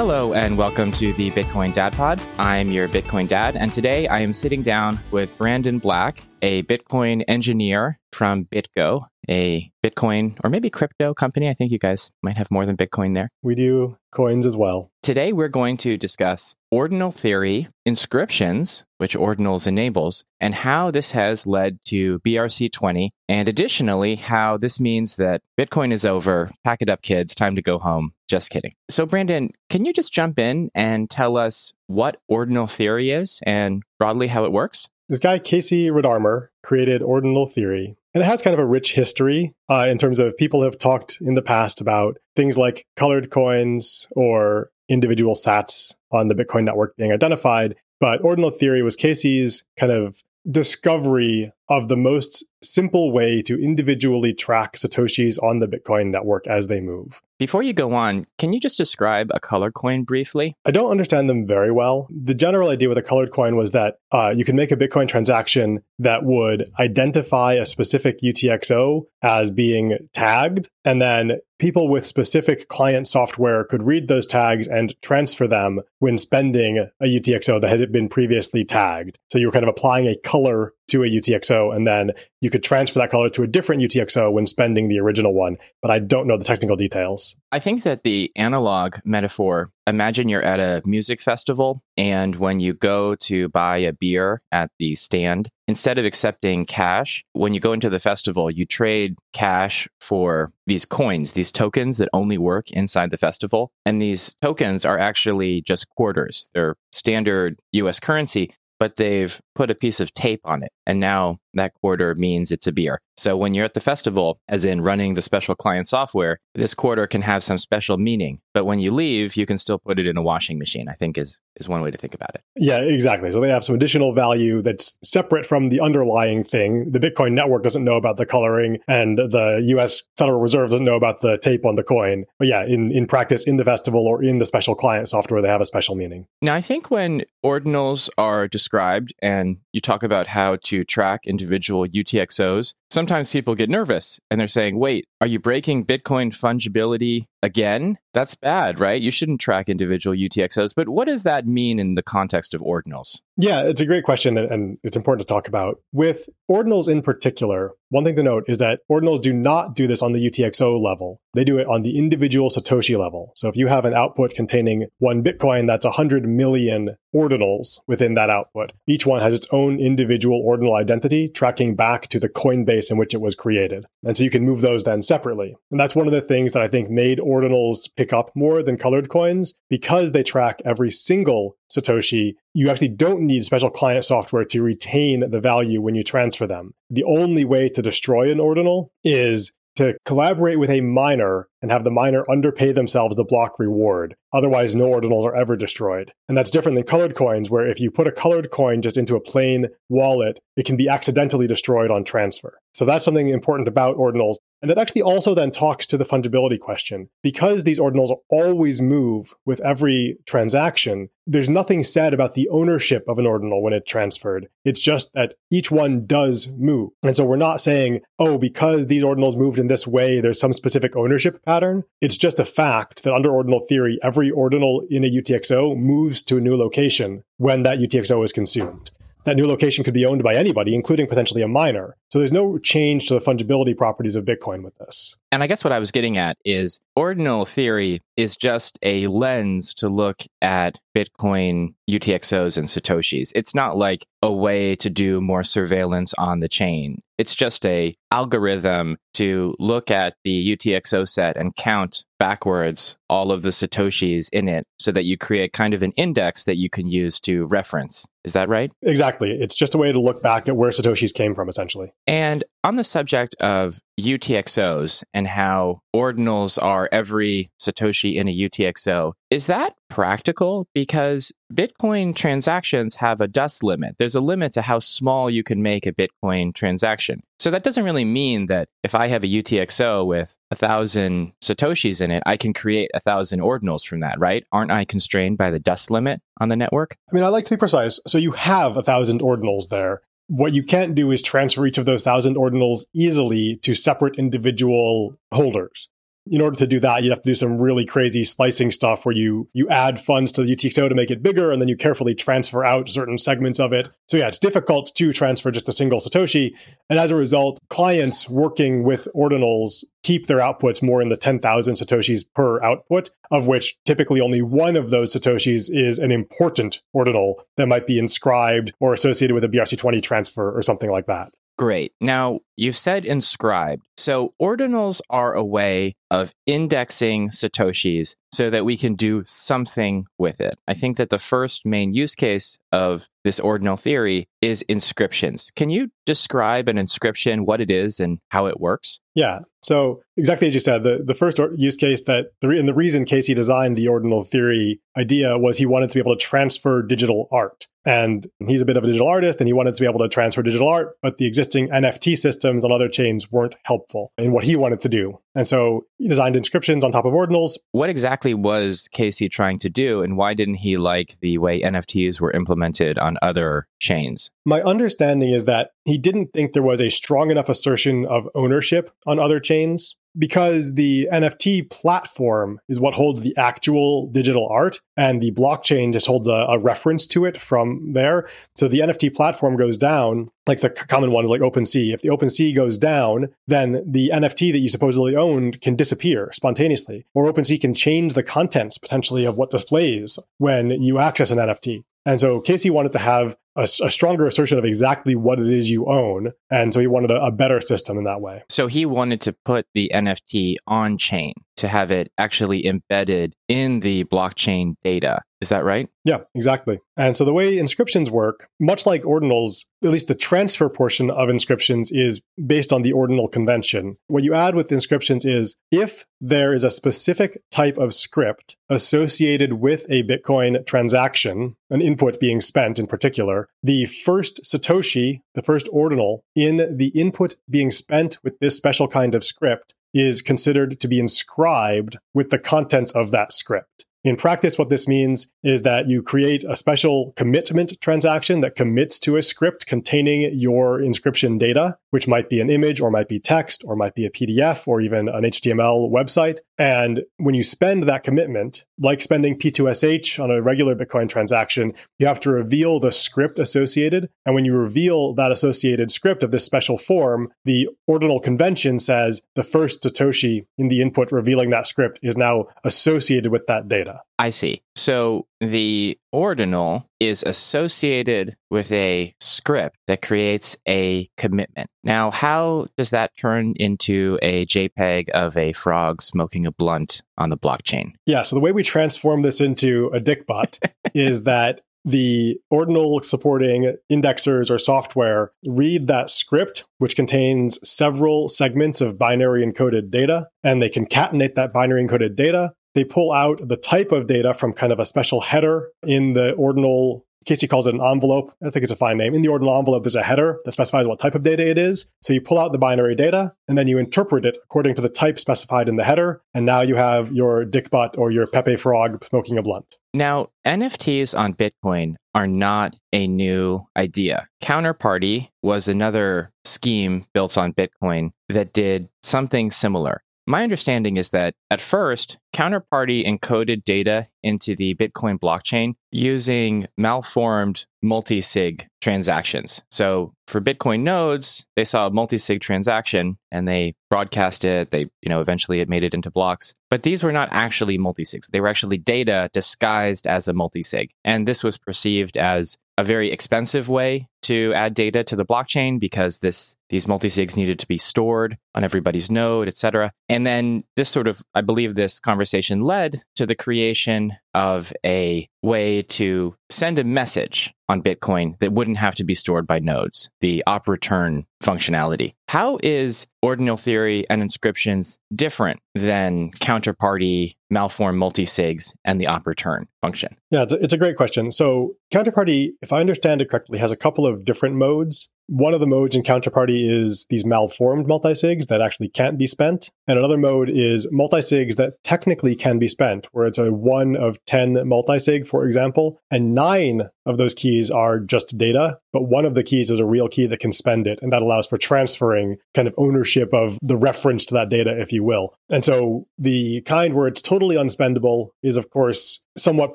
[0.00, 2.18] Hello, and welcome to the Bitcoin Dad Pod.
[2.38, 7.22] I'm your Bitcoin dad, and today I am sitting down with Brandon Black, a Bitcoin
[7.28, 11.48] engineer from BitGo, a Bitcoin or maybe crypto company.
[11.48, 13.30] I think you guys might have more than Bitcoin there.
[13.42, 14.90] We do coins as well.
[15.02, 21.46] Today, we're going to discuss ordinal theory, inscriptions, which ordinals enables, and how this has
[21.46, 26.50] led to BRC20, and additionally, how this means that Bitcoin is over.
[26.64, 27.34] Pack it up, kids.
[27.34, 28.12] Time to go home.
[28.28, 28.72] Just kidding.
[28.90, 33.82] So, Brandon, can you just jump in and tell us what ordinal theory is and
[33.98, 34.88] broadly how it works?
[35.08, 37.96] This guy, Casey Rodarmor, created ordinal theory.
[38.12, 41.18] And it has kind of a rich history uh, in terms of people have talked
[41.20, 46.96] in the past about things like colored coins or individual sats on the Bitcoin network
[46.96, 47.76] being identified.
[48.00, 54.34] But ordinal theory was Casey's kind of discovery of the most simple way to individually
[54.34, 57.20] track Satoshis on the Bitcoin network as they move.
[57.38, 60.54] Before you go on, can you just describe a colored coin briefly?
[60.66, 62.06] I don't understand them very well.
[62.10, 65.08] The general idea with a colored coin was that uh, you can make a Bitcoin
[65.08, 72.68] transaction that would identify a specific UTXO as being tagged, and then people with specific
[72.68, 77.90] client software could read those tags and transfer them when spending a UTXO that had
[77.90, 79.18] been previously tagged.
[79.30, 82.98] So you're kind of applying a color to a UTXO, and then you could transfer
[82.98, 85.56] that color to a different UTXO when spending the original one.
[85.82, 87.36] But I don't know the technical details.
[87.52, 92.72] I think that the analog metaphor imagine you're at a music festival, and when you
[92.72, 97.72] go to buy a beer at the stand, instead of accepting cash, when you go
[97.72, 103.10] into the festival, you trade cash for these coins, these tokens that only work inside
[103.10, 103.72] the festival.
[103.84, 109.74] And these tokens are actually just quarters, they're standard US currency but they've put a
[109.74, 110.72] piece of tape on it.
[110.86, 113.00] And now that quarter means it's a beer.
[113.16, 117.06] So when you're at the festival, as in running the special client software, this quarter
[117.06, 118.40] can have some special meaning.
[118.54, 121.18] But when you leave, you can still put it in a washing machine, I think
[121.18, 122.42] is, is one way to think about it.
[122.56, 123.30] Yeah, exactly.
[123.30, 126.90] So they have some additional value that's separate from the underlying thing.
[126.92, 130.96] The Bitcoin network doesn't know about the coloring and the US Federal Reserve doesn't know
[130.96, 132.24] about the tape on the coin.
[132.38, 135.48] But yeah, in, in practice, in the festival or in the special client software, they
[135.48, 136.26] have a special meaning.
[136.40, 141.86] Now, I think when ordinals are described and you talk about how to track individual
[141.86, 147.98] UTXOs, sometimes people get nervous and they're saying, wait, are you breaking Bitcoin fungibility again?
[148.12, 149.00] That's bad, right?
[149.00, 150.74] You shouldn't track individual UTXOs.
[150.74, 153.20] But what does that mean in the context of ordinals?
[153.36, 155.80] Yeah, it's a great question and it's important to talk about.
[155.92, 160.02] With ordinals in particular, one thing to note is that ordinals do not do this
[160.02, 161.20] on the UTXO level.
[161.34, 163.32] They do it on the individual Satoshi level.
[163.36, 168.30] So if you have an output containing one Bitcoin, that's 100 million ordinals within that
[168.30, 168.72] output.
[168.86, 173.14] Each one has its own individual ordinal identity tracking back to the Coinbase in which
[173.14, 173.86] it was created.
[174.04, 175.56] And so you can move those then separately.
[175.70, 178.78] And that's one of the things that I think made ordinals pick up more than
[178.78, 182.32] colored coins because they track every single Satoshi.
[182.54, 186.72] You actually don't need special client software to retain the value when you transfer them.
[186.88, 191.84] The only way to destroy an ordinal is to collaborate with a miner and have
[191.84, 194.14] the miner underpay themselves the block reward.
[194.32, 196.12] Otherwise, no ordinals are ever destroyed.
[196.28, 199.16] And that's different than colored coins, where if you put a colored coin just into
[199.16, 202.58] a plain wallet, it can be accidentally destroyed on transfer.
[202.72, 204.36] So that's something important about ordinals.
[204.62, 207.08] And that actually also then talks to the fungibility question.
[207.22, 213.18] Because these ordinals always move with every transaction, there's nothing said about the ownership of
[213.18, 214.48] an ordinal when it's transferred.
[214.64, 216.90] It's just that each one does move.
[217.02, 220.52] And so we're not saying, oh, because these ordinals moved in this way, there's some
[220.52, 221.84] specific ownership pattern.
[222.00, 226.36] It's just a fact that under ordinal theory, every ordinal in a UTXO moves to
[226.36, 228.90] a new location when that UTXO is consumed
[229.24, 231.96] that new location could be owned by anybody, including potentially a miner.
[232.10, 235.16] So there's no change to the fungibility properties of Bitcoin with this.
[235.30, 239.74] And I guess what I was getting at is ordinal theory is just a lens
[239.74, 243.30] to look at Bitcoin UTXOs and Satoshis.
[243.34, 247.00] It's not like a way to do more surveillance on the chain.
[247.18, 253.42] It's just a algorithm to look at the UTXO set and count backwards all of
[253.42, 256.86] the Satoshis in it so that you create kind of an index that you can
[256.86, 258.06] use to reference.
[258.24, 258.70] Is that right?
[258.82, 259.32] Exactly.
[259.32, 261.92] It's just a way to look back at where Satoshis came from, essentially.
[262.06, 269.14] And on the subject of UTXOs and how ordinals are every Satoshi in a UTXO,
[269.30, 270.66] is that practical?
[270.74, 273.96] Because Bitcoin transactions have a dust limit.
[273.98, 277.22] There's a limit to how small you can make a Bitcoin transaction.
[277.38, 282.02] So that doesn't really mean that if I have a UTXO with a thousand Satoshis
[282.02, 284.44] in it, I can create a thousand ordinals from that, right?
[284.52, 286.96] Aren't I constrained by the dust limit on the network?
[287.10, 288.00] I mean, I like to be precise.
[288.06, 290.02] So you have a thousand ordinals there.
[290.28, 295.18] What you can't do is transfer each of those thousand ordinals easily to separate individual
[295.32, 295.88] holders
[296.30, 299.14] in order to do that, you'd have to do some really crazy splicing stuff where
[299.14, 302.14] you you add funds to the UTXO to make it bigger, and then you carefully
[302.14, 303.90] transfer out certain segments of it.
[304.08, 306.54] So yeah, it's difficult to transfer just a single Satoshi.
[306.88, 311.74] And as a result, clients working with ordinals keep their outputs more in the 10,000
[311.74, 317.42] Satoshis per output, of which typically only one of those Satoshis is an important ordinal
[317.56, 321.32] that might be inscribed or associated with a BRC20 transfer or something like that.
[321.60, 321.92] Great.
[322.00, 323.86] Now, you've said inscribed.
[323.98, 330.40] So, ordinals are a way of indexing Satoshis so that we can do something with
[330.40, 330.54] it.
[330.66, 335.50] I think that the first main use case of this ordinal theory is inscriptions.
[335.54, 338.98] Can you describe an inscription, what it is, and how it works?
[339.14, 339.40] Yeah.
[339.62, 343.04] So exactly as you said, the, the first use case that the, and the reason
[343.04, 347.28] Casey designed the ordinal theory idea was he wanted to be able to transfer digital
[347.30, 347.66] art.
[347.84, 350.08] And he's a bit of a digital artist and he wanted to be able to
[350.08, 354.44] transfer digital art, but the existing NFT systems on other chains weren't helpful in what
[354.44, 355.18] he wanted to do.
[355.34, 357.52] And so he designed inscriptions on top of ordinals.
[357.72, 362.20] What exactly was Casey trying to do, and why didn't he like the way NFTs
[362.20, 364.30] were implemented on other chains?
[364.44, 368.90] My understanding is that he didn't think there was a strong enough assertion of ownership
[369.06, 375.20] on other chains because the NFT platform is what holds the actual digital art, and
[375.20, 378.28] the blockchain just holds a, a, reference to it from there.
[378.54, 381.94] So the NFT platform goes down, like the common one is like OpenSea.
[381.94, 387.06] If the OpenSea goes down, then the NFT that you supposedly owned can disappear spontaneously,
[387.14, 391.84] or OpenSea can change the contents potentially of what displays when you access an NFT.
[392.04, 395.70] And so Casey wanted to have a, a, stronger assertion of exactly what it is
[395.70, 396.32] you own.
[396.50, 398.42] And so he wanted a, a better system in that way.
[398.48, 403.80] So he wanted to put the NFT on chain to have it actually embedded in
[403.80, 405.20] the blockchain data.
[405.40, 405.88] Is that right?
[406.04, 406.80] Yeah, exactly.
[406.96, 411.30] And so the way inscriptions work, much like ordinals, at least the transfer portion of
[411.30, 413.96] inscriptions is based on the ordinal convention.
[414.06, 419.54] What you add with inscriptions is if there is a specific type of script associated
[419.54, 425.68] with a Bitcoin transaction, an input being spent in particular, the first Satoshi, the first
[425.72, 430.88] ordinal in the input being spent with this special kind of script is considered to
[430.88, 433.86] be inscribed with the contents of that script.
[434.02, 438.98] In practice, what this means is that you create a special commitment transaction that commits
[439.00, 443.20] to a script containing your inscription data, which might be an image or might be
[443.20, 446.38] text or might be a PDF or even an HTML website.
[446.56, 452.06] And when you spend that commitment, like spending P2SH on a regular Bitcoin transaction, you
[452.06, 454.08] have to reveal the script associated.
[454.24, 459.20] And when you reveal that associated script of this special form, the ordinal convention says
[459.36, 463.89] the first Satoshi in the input revealing that script is now associated with that data.
[464.18, 464.62] I see.
[464.76, 471.68] So the ordinal is associated with a script that creates a commitment.
[471.82, 477.30] Now, how does that turn into a JPEG of a frog smoking a blunt on
[477.30, 477.92] the blockchain?
[478.04, 480.58] Yeah, so the way we transform this into a dickbutt
[480.94, 488.80] is that the ordinal supporting indexers or software read that script, which contains several segments
[488.80, 493.56] of binary encoded data, and they concatenate that binary encoded data they pull out the
[493.56, 497.74] type of data from kind of a special header in the ordinal Casey calls it
[497.74, 498.32] an envelope.
[498.44, 499.14] I think it's a fine name.
[499.14, 501.86] In the ordinal envelope, there's a header that specifies what type of data it is.
[502.02, 504.88] So you pull out the binary data and then you interpret it according to the
[504.88, 506.22] type specified in the header.
[506.32, 509.76] And now you have your Dickbutt or your Pepe Frog smoking a blunt.
[509.92, 514.28] Now, NFTs on Bitcoin are not a new idea.
[514.42, 520.02] Counterparty was another scheme built on Bitcoin that did something similar.
[520.30, 527.66] My understanding is that at first, Counterparty encoded data into the Bitcoin blockchain using malformed
[527.82, 529.62] multi-sig transactions.
[529.70, 534.70] So for Bitcoin nodes, they saw a multi-sig transaction and they broadcast it.
[534.70, 536.54] They, you know, eventually it made it into blocks.
[536.68, 538.28] But these were not actually multi-sigs.
[538.28, 540.90] They were actually data disguised as a multi-sig.
[541.04, 545.78] And this was perceived as a very expensive way to add data to the blockchain
[545.78, 549.90] because this these multi-sigs needed to be stored on everybody's node, et cetera.
[550.08, 554.72] And then this sort of, I believe this conversation led to the creation mean of
[554.84, 559.58] a way to send a message on Bitcoin that wouldn't have to be stored by
[559.60, 562.14] nodes, the op return functionality.
[562.28, 569.68] How is ordinal theory and inscriptions different than counterparty, malform multisigs, and the op return
[569.80, 570.16] function?
[570.30, 571.30] Yeah, it's a great question.
[571.32, 575.10] So, counterparty, if I understand it correctly, has a couple of different modes.
[575.28, 579.70] One of the modes in Counterparty is these malformed multisigs that actually can't be spent.
[579.86, 584.18] And another mode is multisigs that technically can be spent, where it's a one of
[584.26, 589.34] 10 multisig, for example, and nine of those keys are just data, but one of
[589.34, 590.98] the keys is a real key that can spend it.
[591.02, 594.92] And that allows for transferring kind of ownership of the reference to that data, if
[594.92, 595.34] you will.
[595.48, 599.74] And so the kind where it's totally unspendable is, of course, somewhat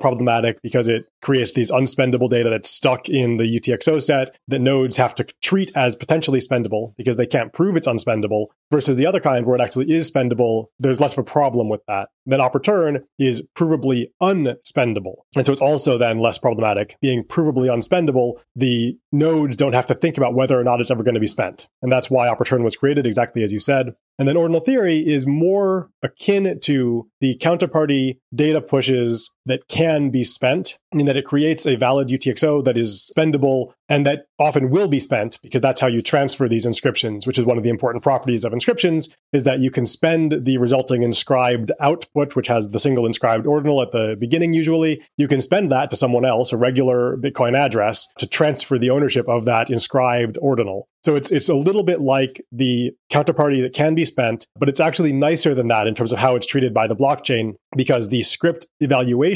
[0.00, 4.96] problematic because it creates these unspendable data that's stuck in the UTXO set that nodes
[4.96, 9.20] have to treat as potentially spendable because they can't prove it's unspendable versus the other
[9.20, 10.66] kind where it actually is spendable.
[10.78, 12.10] There's less of a problem with that.
[12.26, 15.16] Then op return is provably unspendable.
[15.34, 16.96] And so it's also then less problematic.
[17.00, 21.02] Being provably unspendable, the nodes don't have to think about whether or not it's ever
[21.02, 21.68] going to be spent.
[21.82, 23.94] And that's why op return was created, exactly as you said.
[24.18, 30.24] And then ordinal theory is more akin to the counterparty data pushes that can be
[30.24, 34.88] spent, in that it creates a valid UTXO that is spendable and that often will
[34.88, 38.02] be spent because that's how you transfer these inscriptions, which is one of the important
[38.02, 42.80] properties of inscriptions, is that you can spend the resulting inscribed output, which has the
[42.80, 45.02] single inscribed ordinal at the beginning usually.
[45.16, 49.28] You can spend that to someone else, a regular Bitcoin address, to transfer the ownership
[49.28, 50.88] of that inscribed ordinal.
[51.04, 54.80] So it's it's a little bit like the counterparty that can be spent, but it's
[54.80, 58.22] actually nicer than that in terms of how it's treated by the blockchain because the
[58.22, 59.35] script evaluation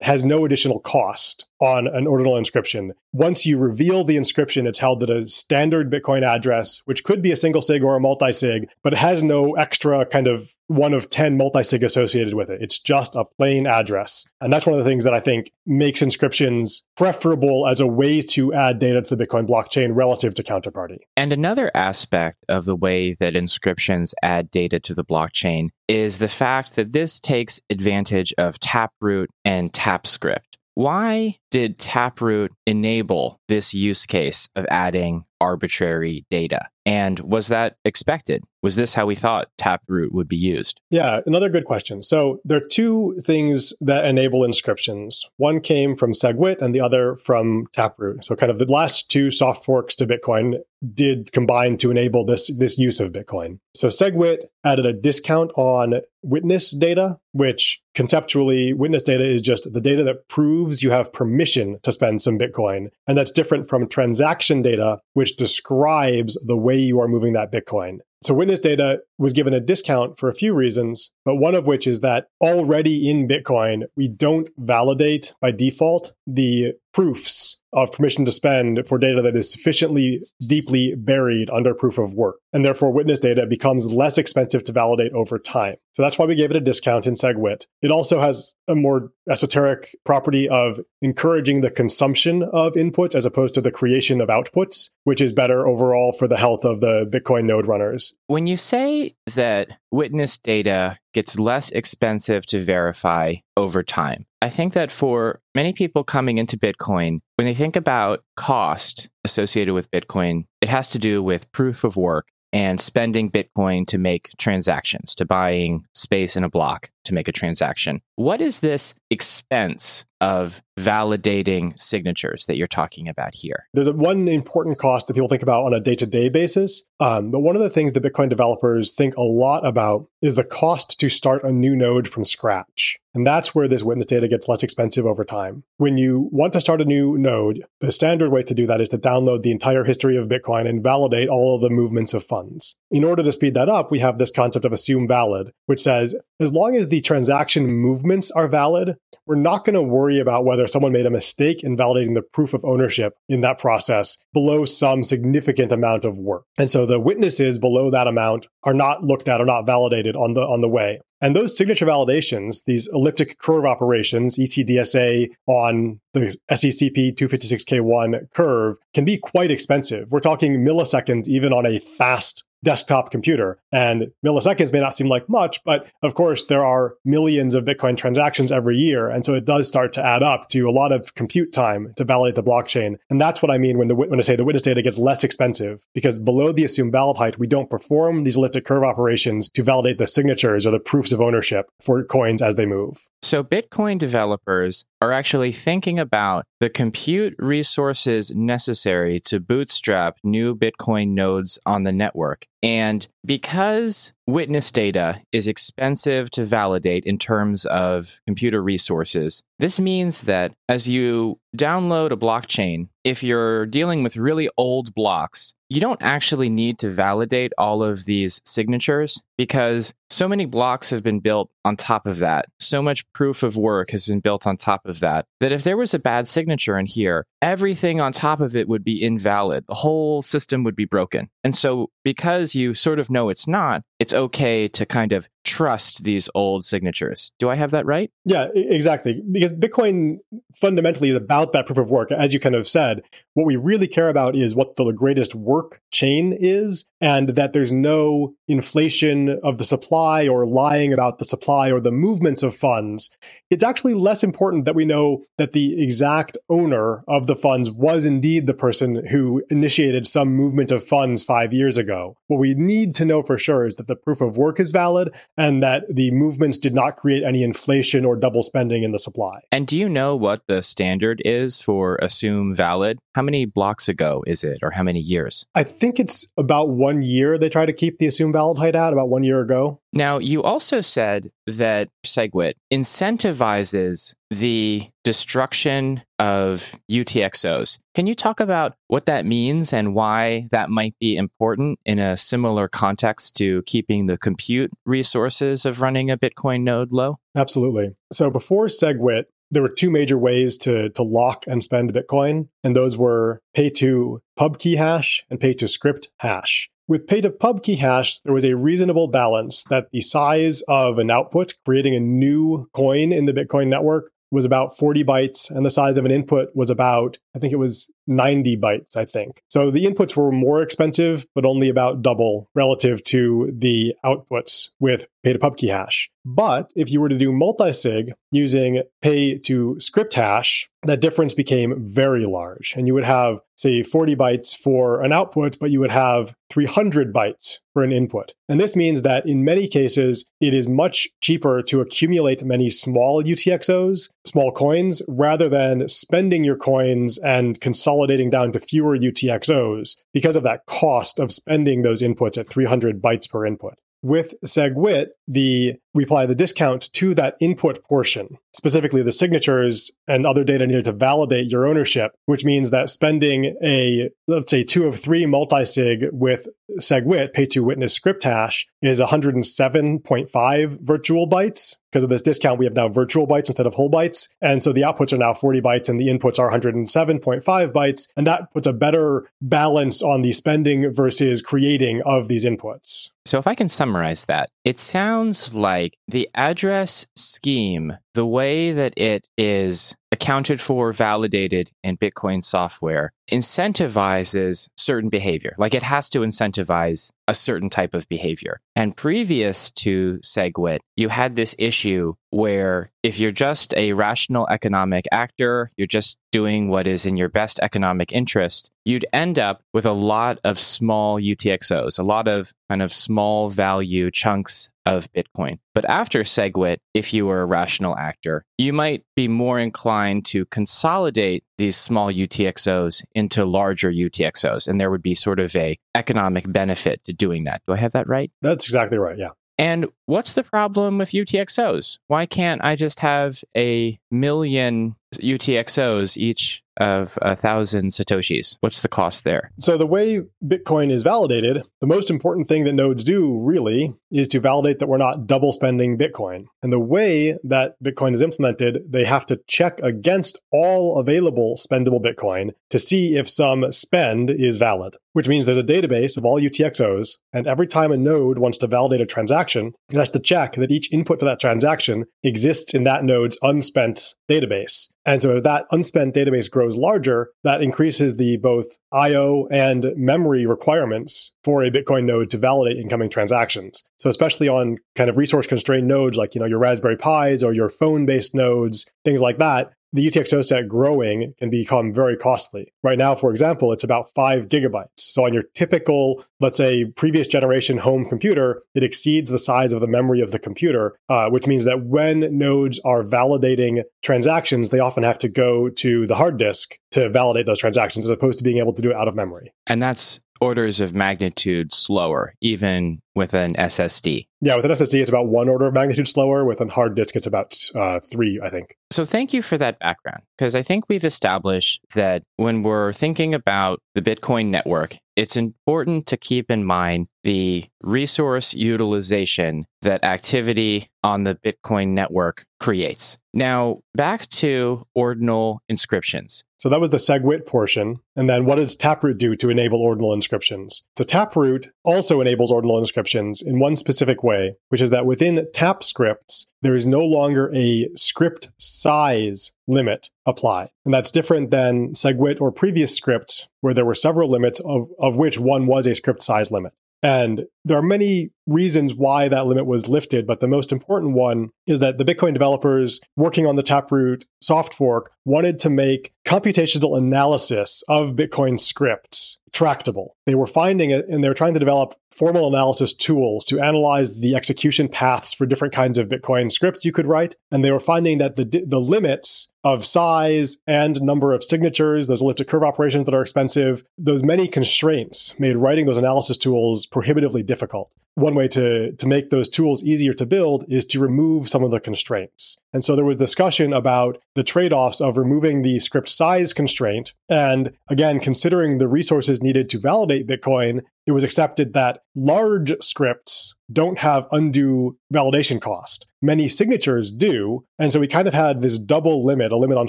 [0.00, 2.92] has no additional cost on an ordinal inscription.
[3.12, 7.32] Once you reveal the inscription, it's held at a standard Bitcoin address, which could be
[7.32, 10.92] a single sig or a multi sig, but it has no extra kind of one
[10.92, 12.60] of 10 multi sig associated with it.
[12.60, 14.26] It's just a plain address.
[14.40, 18.20] And that's one of the things that I think makes inscriptions preferable as a way
[18.22, 20.98] to add data to the Bitcoin blockchain relative to counterparty.
[21.16, 26.28] And another aspect of the way that inscriptions add data to the blockchain is the
[26.28, 30.55] fact that this takes advantage of Taproot and TapScript.
[30.76, 36.68] Why did Taproot enable this use case of adding arbitrary data?
[36.86, 38.44] And was that expected?
[38.62, 40.80] Was this how we thought Taproot would be used?
[40.90, 42.02] Yeah, another good question.
[42.02, 45.24] So there are two things that enable inscriptions.
[45.36, 48.24] One came from SegWit and the other from Taproot.
[48.24, 50.60] So kind of the last two soft forks to Bitcoin
[50.94, 53.58] did combine to enable this this use of Bitcoin.
[53.74, 59.80] So SegWit added a discount on witness data, which conceptually witness data is just the
[59.80, 62.90] data that proves you have permission to spend some Bitcoin.
[63.06, 67.98] And that's different from transaction data, which describes the way you are moving that Bitcoin.
[68.22, 71.86] So witness data was given a discount for a few reasons, but one of which
[71.86, 78.32] is that already in Bitcoin, we don't validate by default the proofs of permission to
[78.32, 82.36] spend for data that is sufficiently deeply buried under proof of work.
[82.54, 85.76] And therefore, witness data becomes less expensive to validate over time.
[85.92, 87.66] So that's why we gave it a discount in SegWit.
[87.82, 93.52] It also has a more esoteric property of encouraging the consumption of inputs as opposed
[93.56, 97.44] to the creation of outputs, which is better overall for the health of the Bitcoin
[97.44, 98.14] node runners.
[98.28, 104.74] When you say that witness data gets less expensive to verify over time, I think
[104.74, 110.44] that for many people coming into Bitcoin, when they think about cost associated with Bitcoin,
[110.60, 115.24] it has to do with proof of work and spending Bitcoin to make transactions, to
[115.24, 118.00] buying space in a block to make a transaction.
[118.16, 123.68] What is this expense of validating signatures that you're talking about here?
[123.74, 126.84] There's one important cost that people think about on a day to day basis.
[127.00, 130.44] Um, but one of the things that Bitcoin developers think a lot about is the
[130.44, 132.98] cost to start a new node from scratch.
[133.14, 135.64] And that's where this witness data gets less expensive over time.
[135.78, 138.90] When you want to start a new node, the standard way to do that is
[138.90, 142.76] to download the entire history of Bitcoin and validate all of the movements of funds.
[142.90, 146.14] In order to speed that up, we have this concept of assume valid, which says
[146.38, 150.66] as long as the transaction movements are valid, we're not going to worry about whether
[150.66, 155.02] someone made a mistake in validating the proof of ownership in that process below some
[155.02, 156.44] significant amount of work.
[156.58, 160.34] And so the witnesses below that amount are not looked at or not validated on
[160.34, 161.00] the on the way.
[161.20, 169.04] And those signature validations, these elliptic curve operations, ECDSA on the SECP 256K1 curve, can
[169.04, 170.10] be quite expensive.
[170.10, 173.60] We're talking milliseconds even on a fast desktop computer.
[173.70, 177.96] And milliseconds may not seem like much, but of course, there are millions of Bitcoin
[177.96, 179.08] transactions every year.
[179.08, 182.04] And so it does start to add up to a lot of compute time to
[182.04, 182.96] validate the blockchain.
[183.08, 185.22] And that's what I mean when, the, when I say the witness data gets less
[185.22, 189.62] expensive, because below the assumed valid height, we don't perform these elliptic curve operations to
[189.62, 193.06] validate the signatures or the proofs of ownership for coins as they move.
[193.22, 201.08] So Bitcoin developers are actually thinking about the compute resources necessary to bootstrap new Bitcoin
[201.10, 202.46] nodes on the network.
[202.62, 210.22] And because witness data is expensive to validate in terms of computer resources, this means
[210.22, 216.02] that as you download a blockchain, if you're dealing with really old blocks, you don't
[216.02, 221.50] actually need to validate all of these signatures because so many blocks have been built
[221.64, 222.46] on top of that.
[222.60, 225.76] So much proof of work has been built on top of that that if there
[225.76, 229.64] was a bad signature in here, everything on top of it would be invalid.
[229.66, 231.28] The whole system would be broken.
[231.42, 236.02] And so, because you sort of know it's not, it's okay to kind of trust
[236.02, 237.30] these old signatures.
[237.38, 238.10] Do I have that right?
[238.24, 239.22] Yeah, exactly.
[239.30, 240.18] Because Bitcoin
[240.54, 242.10] fundamentally is about that proof of work.
[242.10, 243.02] As you kind of said,
[243.34, 247.72] what we really care about is what the greatest work chain is, and that there's
[247.72, 253.10] no inflation of the supply or lying about the supply or the movements of funds.
[253.48, 258.04] It's actually less important that we know that the exact owner of the funds was
[258.04, 262.16] indeed the person who initiated some movement of funds five years ago.
[262.26, 265.14] What we need to know for sure is that the proof of work is valid
[265.36, 269.40] and that the movements did not create any inflation or double spending in the supply.
[269.52, 272.98] And do you know what the standard is for assume valid?
[273.14, 275.46] How many blocks ago is it, or how many years?
[275.54, 278.92] I think it's about one year they try to keep the assume valid height at,
[278.92, 279.80] about one year ago.
[279.96, 287.78] Now, you also said that SegWit incentivizes the destruction of UTXOs.
[287.94, 292.16] Can you talk about what that means and why that might be important in a
[292.18, 297.16] similar context to keeping the compute resources of running a Bitcoin node low?
[297.34, 297.96] Absolutely.
[298.12, 302.76] So before SegWit, there were two major ways to, to lock and spend Bitcoin, and
[302.76, 306.68] those were pay to pub key hash and pay to script hash.
[306.88, 310.98] With pay to pub key hash, there was a reasonable balance that the size of
[310.98, 315.66] an output, creating a new coin in the Bitcoin network, was about 40 bytes, and
[315.66, 319.42] the size of an input was about, I think it was 90 bytes, I think.
[319.48, 325.06] So the inputs were more expensive, but only about double relative to the outputs with
[325.22, 326.10] pay to pub key hash.
[326.24, 331.84] But if you were to do multi-sig using pay to script hash, that difference became
[331.84, 332.74] very large.
[332.76, 337.12] And you would have, say, 40 bytes for an output, but you would have 300
[337.12, 338.34] bytes for an input.
[338.48, 343.22] And this means that in many cases, it is much cheaper to accumulate many small
[343.22, 347.95] UTXOs, small coins, rather than spending your coins and consolidating
[348.30, 353.28] down to fewer UTXOs because of that cost of spending those inputs at 300 bytes
[353.30, 353.74] per input.
[354.02, 360.26] With SegWit, the we apply the discount to that input portion, specifically the signatures and
[360.26, 364.86] other data needed to validate your ownership, which means that spending a, let's say, two
[364.86, 366.46] of three multisig with
[366.78, 371.76] SegWit, pay to witness script hash, is 107.5 virtual bytes.
[371.96, 374.28] Because of this discount, we have now virtual bytes instead of whole bytes.
[374.42, 378.08] And so the outputs are now 40 bytes and the inputs are 107.5 bytes.
[378.18, 383.12] And that puts a better balance on the spending versus creating of these inputs.
[383.24, 388.94] So, if I can summarize that, it sounds like the address scheme, the way that
[388.96, 395.54] it is accounted for, validated in Bitcoin software, incentivizes certain behavior.
[395.58, 398.60] Like it has to incentivize a certain type of behavior.
[398.74, 405.06] And previous to SegWit, you had this issue where if you're just a rational economic
[405.10, 409.86] actor, you're just doing what is in your best economic interest, you'd end up with
[409.86, 415.58] a lot of small UTXOs, a lot of kind of small value chunks of Bitcoin.
[415.74, 420.44] But after SegWit, if you were a rational actor, you might be more inclined to
[420.44, 424.68] consolidate these small UTXOs into larger UTXOs.
[424.68, 427.62] And there would be sort of a economic benefit to doing that.
[427.66, 428.30] Do I have that right?
[428.42, 429.16] That's exactly right.
[429.16, 429.30] Yeah.
[429.58, 431.98] And what's the problem with UTXOs?
[432.08, 438.58] Why can't I just have a million UTXOs each of a thousand Satoshis?
[438.60, 439.52] What's the cost there?
[439.58, 444.28] So, the way Bitcoin is validated, the most important thing that nodes do really is
[444.28, 446.46] to validate that we're not double spending Bitcoin.
[446.62, 452.02] And the way that Bitcoin is implemented, they have to check against all available spendable
[452.02, 456.40] Bitcoin to see if some spend is valid, which means there's a database of all
[456.40, 457.16] UTXOs.
[457.32, 460.70] And every time a node wants to validate a transaction, it has to check that
[460.70, 464.90] each input to that transaction exists in that node's unspent database.
[465.04, 470.46] And so as that unspent database grows larger, that increases the both IO and memory
[470.46, 473.84] requirements for a Bitcoin node to validate incoming transactions.
[473.98, 477.52] So especially on kind of resource constrained nodes like, you know, your Raspberry Pis or
[477.52, 482.72] your phone based nodes, things like that, the UTXO set growing can become very costly.
[482.82, 484.88] Right now, for example, it's about five gigabytes.
[484.96, 489.80] So on your typical, let's say, previous generation home computer, it exceeds the size of
[489.80, 494.80] the memory of the computer, uh, which means that when nodes are validating transactions, they
[494.80, 498.44] often have to go to the hard disk to validate those transactions as opposed to
[498.44, 499.52] being able to do it out of memory.
[499.66, 504.26] And that's orders of magnitude slower, even with an SSD.
[504.40, 506.44] Yeah, with an SSD, it's about one order of magnitude slower.
[506.44, 508.76] With a hard disk, it's about uh, three, I think.
[508.90, 513.34] So, thank you for that background, because I think we've established that when we're thinking
[513.34, 520.88] about the Bitcoin network, it's important to keep in mind the resource utilization that activity
[521.02, 523.16] on the Bitcoin network creates.
[523.32, 526.44] Now, back to ordinal inscriptions.
[526.58, 528.00] So that was the SegWit portion.
[528.14, 530.82] And then what does Taproot do to enable ordinal inscriptions?
[530.96, 535.84] So Taproot also enables ordinal inscriptions in one specific way, which is that within tap
[535.84, 540.70] scripts, there is no longer a script size limit applied.
[540.84, 545.16] And that's different than SegWit or previous scripts where there were several limits of, of
[545.16, 546.72] which one was a script size limit.
[547.02, 551.50] And there are many reasons why that limit was lifted, but the most important one
[551.66, 556.96] is that the Bitcoin developers working on the Taproot soft fork wanted to make computational
[556.96, 560.16] analysis of Bitcoin scripts tractable.
[560.26, 564.20] They were finding it and they were trying to develop formal analysis tools to analyze
[564.20, 567.36] the execution paths for different kinds of Bitcoin scripts you could write.
[567.50, 572.22] And they were finding that the, the limits of size and number of signatures, those
[572.22, 577.42] elliptic curve operations that are expensive, those many constraints made writing those analysis tools prohibitively
[577.56, 581.62] difficult one way to, to make those tools easier to build is to remove some
[581.62, 582.56] of the constraints.
[582.72, 587.12] And so there was discussion about the trade offs of removing the script size constraint.
[587.28, 593.54] And again, considering the resources needed to validate Bitcoin, it was accepted that large scripts
[593.70, 596.06] don't have undue validation cost.
[596.22, 597.64] Many signatures do.
[597.78, 599.88] And so we kind of had this double limit, a limit on